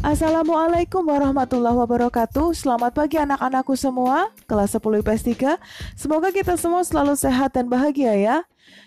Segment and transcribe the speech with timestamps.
[0.00, 5.22] Assalamualaikum warahmatullahi wabarakatuh Selamat pagi anak-anakku semua Kelas 10 IPS
[5.60, 5.60] 3
[5.92, 8.36] Semoga kita semua selalu sehat dan bahagia ya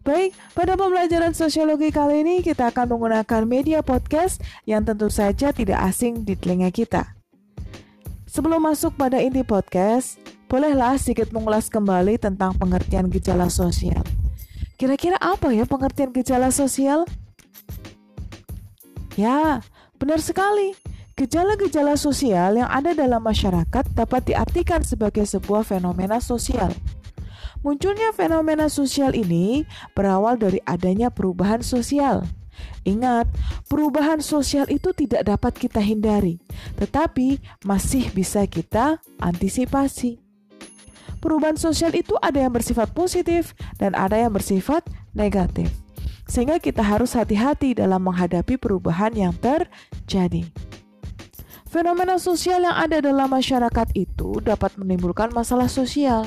[0.00, 5.80] Baik, pada pembelajaran sosiologi kali ini kita akan menggunakan media podcast yang tentu saja tidak
[5.80, 7.16] asing di telinga kita.
[8.28, 14.04] Sebelum masuk pada inti podcast, bolehlah sedikit mengulas kembali tentang pengertian gejala sosial.
[14.76, 17.08] Kira-kira apa ya pengertian gejala sosial?
[19.16, 19.64] Ya,
[20.04, 20.76] benar sekali.
[21.16, 26.68] Gejala-gejala sosial yang ada dalam masyarakat dapat diartikan sebagai sebuah fenomena sosial.
[27.64, 29.64] Munculnya fenomena sosial ini
[29.96, 32.28] berawal dari adanya perubahan sosial.
[32.84, 33.24] Ingat,
[33.72, 36.36] perubahan sosial itu tidak dapat kita hindari,
[36.76, 40.20] tetapi masih bisa kita antisipasi.
[41.24, 44.84] Perubahan sosial itu ada yang bersifat positif dan ada yang bersifat
[45.16, 45.83] negatif.
[46.24, 50.48] Sehingga kita harus hati-hati dalam menghadapi perubahan yang terjadi.
[51.74, 56.22] Fenomena sosial yang ada dalam masyarakat itu dapat menimbulkan masalah sosial.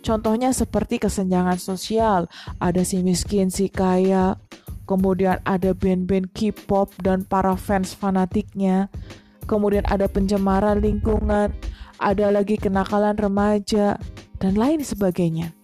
[0.00, 4.40] Contohnya seperti kesenjangan sosial, ada si miskin, si kaya,
[4.88, 8.88] kemudian ada band-band K-pop dan para fans fanatiknya,
[9.44, 11.52] kemudian ada pencemaran lingkungan,
[12.00, 14.00] ada lagi kenakalan remaja,
[14.40, 15.55] dan lain sebagainya.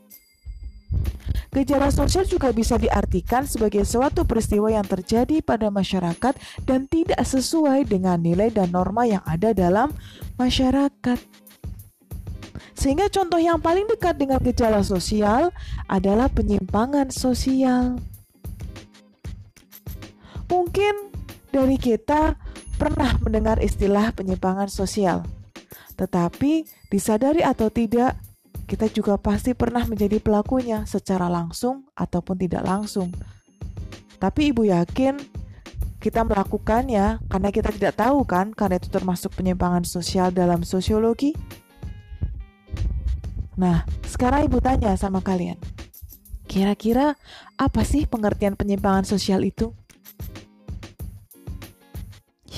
[1.52, 6.32] Gejala sosial juga bisa diartikan sebagai suatu peristiwa yang terjadi pada masyarakat
[6.64, 9.92] dan tidak sesuai dengan nilai dan norma yang ada dalam
[10.40, 11.20] masyarakat.
[12.72, 15.52] Sehingga contoh yang paling dekat dengan gejala sosial
[15.92, 18.00] adalah penyimpangan sosial.
[20.48, 21.12] Mungkin
[21.52, 22.32] dari kita
[22.80, 25.20] pernah mendengar istilah penyimpangan sosial.
[26.00, 28.16] Tetapi disadari atau tidak,
[28.72, 33.12] kita juga pasti pernah menjadi pelakunya secara langsung ataupun tidak langsung.
[34.16, 35.20] Tapi ibu yakin
[36.00, 41.36] kita melakukannya karena kita tidak tahu kan, karena itu termasuk penyimpangan sosial dalam sosiologi.
[43.60, 45.60] Nah, sekarang ibu tanya sama kalian.
[46.48, 47.12] Kira-kira
[47.60, 49.76] apa sih pengertian penyimpangan sosial itu?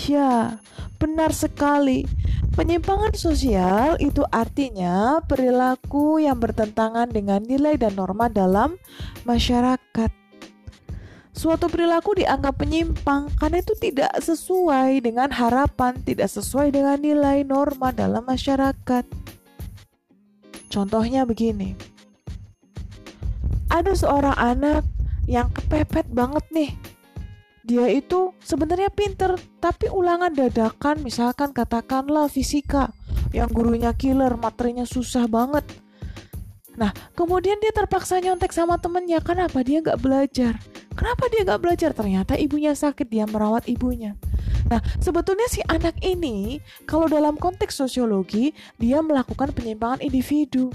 [0.06, 0.62] Ya,
[1.02, 2.06] benar sekali.
[2.52, 8.76] Penyimpangan sosial itu artinya perilaku yang bertentangan dengan nilai dan norma dalam
[9.24, 10.12] masyarakat.
[11.34, 17.90] Suatu perilaku dianggap penyimpang karena itu tidak sesuai dengan harapan, tidak sesuai dengan nilai norma
[17.90, 19.08] dalam masyarakat.
[20.70, 21.74] Contohnya begini.
[23.66, 24.86] Ada seorang anak
[25.26, 26.70] yang kepepet banget nih
[27.64, 32.92] dia itu sebenarnya pinter tapi ulangan dadakan misalkan katakanlah fisika
[33.32, 35.64] yang gurunya killer materinya susah banget.
[36.76, 40.60] Nah kemudian dia terpaksa nyontek sama temennya kenapa dia nggak belajar.
[40.94, 41.90] Kenapa dia nggak belajar?
[41.90, 44.14] Ternyata ibunya sakit dia merawat ibunya.
[44.70, 50.72] Nah, sebetulnya si anak ini, kalau dalam konteks sosiologi, dia melakukan penyimpangan individu.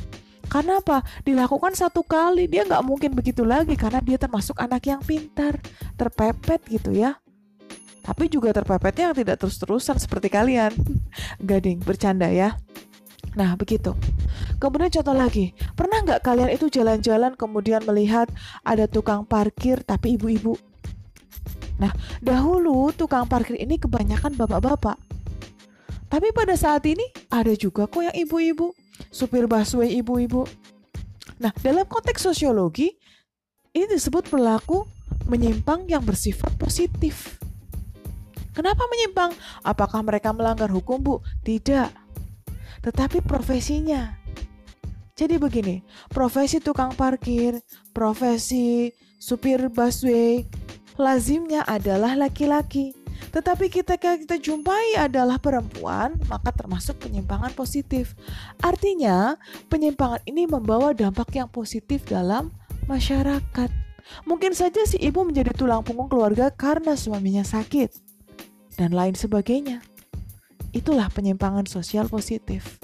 [0.49, 1.05] Karena apa?
[1.21, 5.61] Dilakukan satu kali, dia nggak mungkin begitu lagi karena dia termasuk anak yang pintar,
[5.93, 7.21] terpepet gitu ya.
[8.01, 10.73] Tapi juga terpepetnya yang tidak terus-terusan seperti kalian.
[11.47, 12.57] Gading, bercanda ya.
[13.37, 13.93] Nah, begitu.
[14.57, 18.25] Kemudian contoh lagi, pernah nggak kalian itu jalan-jalan kemudian melihat
[18.65, 20.57] ada tukang parkir tapi ibu-ibu?
[21.77, 24.97] Nah, dahulu tukang parkir ini kebanyakan bapak-bapak.
[26.09, 28.73] Tapi pada saat ini ada juga kok yang ibu-ibu
[29.07, 30.43] supir busway ibu-ibu.
[31.39, 32.91] Nah, dalam konteks sosiologi,
[33.71, 34.83] ini disebut perilaku
[35.31, 37.39] menyimpang yang bersifat positif.
[38.51, 39.31] Kenapa menyimpang?
[39.63, 41.15] Apakah mereka melanggar hukum, Bu?
[41.47, 41.87] Tidak.
[42.83, 44.19] Tetapi profesinya.
[45.15, 45.79] Jadi begini,
[46.11, 47.59] profesi tukang parkir,
[47.95, 50.43] profesi supir busway,
[50.99, 52.98] lazimnya adalah laki-laki.
[53.29, 58.17] Tetapi kita kita jumpai adalah perempuan, maka termasuk penyimpangan positif.
[58.61, 59.37] Artinya,
[59.69, 62.49] penyimpangan ini membawa dampak yang positif dalam
[62.89, 63.69] masyarakat.
[64.25, 67.93] Mungkin saja si ibu menjadi tulang punggung keluarga karena suaminya sakit
[68.81, 69.85] dan lain sebagainya.
[70.73, 72.81] Itulah penyimpangan sosial positif.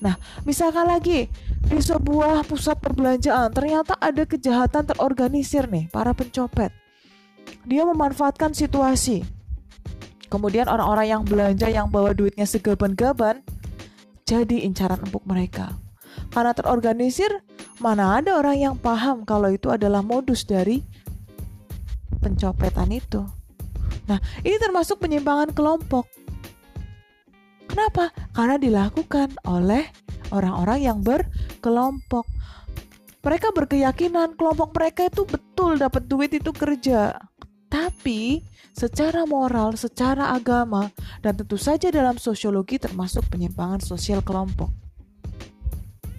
[0.00, 0.16] Nah,
[0.48, 1.28] misalkan lagi
[1.68, 6.72] di sebuah pusat perbelanjaan ternyata ada kejahatan terorganisir nih, para pencopet
[7.68, 9.22] dia memanfaatkan situasi.
[10.32, 13.44] Kemudian orang-orang yang belanja yang bawa duitnya segaban-gaban
[14.24, 15.76] jadi incaran empuk mereka.
[16.32, 17.44] Karena terorganisir,
[17.80, 20.84] mana ada orang yang paham kalau itu adalah modus dari
[22.20, 23.24] pencopetan itu.
[24.08, 26.08] Nah, ini termasuk penyimpangan kelompok.
[27.68, 28.12] Kenapa?
[28.32, 29.88] Karena dilakukan oleh
[30.32, 32.24] orang-orang yang berkelompok.
[33.24, 37.16] Mereka berkeyakinan kelompok mereka itu betul dapat duit itu kerja.
[37.68, 38.40] Tapi
[38.72, 40.88] secara moral, secara agama,
[41.20, 44.72] dan tentu saja dalam sosiologi termasuk penyimpangan sosial kelompok.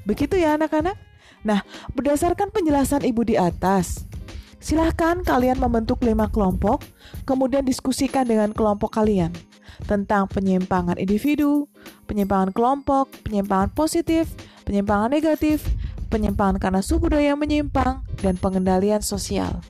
[0.05, 0.97] Begitu ya anak-anak?
[1.41, 1.63] Nah,
[1.95, 4.03] berdasarkan penjelasan ibu di atas,
[4.59, 6.83] silahkan kalian membentuk lima kelompok,
[7.23, 9.31] kemudian diskusikan dengan kelompok kalian
[9.87, 11.71] tentang penyimpangan individu,
[12.05, 14.27] penyimpangan kelompok, penyimpangan positif,
[14.67, 15.63] penyimpangan negatif,
[16.11, 19.63] penyimpangan karena suku budaya menyimpang, dan pengendalian sosial.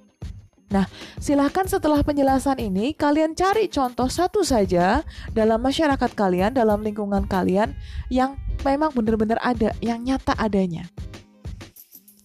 [0.69, 0.85] Nah,
[1.17, 5.01] silahkan setelah penjelasan ini, kalian cari contoh satu saja
[5.33, 7.73] dalam masyarakat kalian, dalam lingkungan kalian
[8.13, 10.85] yang memang benar-benar ada, yang nyata adanya.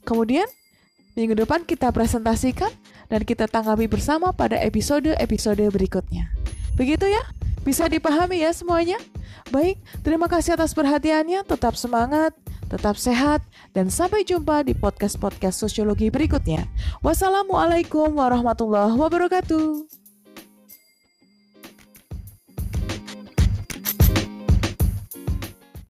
[0.05, 0.45] Kemudian,
[1.17, 2.69] minggu depan kita presentasikan
[3.09, 6.29] dan kita tanggapi bersama pada episode-episode berikutnya.
[6.77, 7.25] Begitu ya?
[7.65, 9.01] Bisa dipahami ya semuanya?
[9.49, 11.49] Baik, terima kasih atas perhatiannya.
[11.49, 12.37] Tetap semangat,
[12.75, 16.67] tetap sehat, dan sampai jumpa di podcast-podcast sosiologi berikutnya.
[17.07, 20.04] Wassalamualaikum warahmatullahi wabarakatuh.